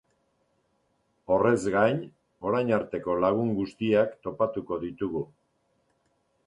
[1.35, 2.01] Horrez gain,
[2.51, 5.25] orain arteko lagun guztiak topatuko ditugu.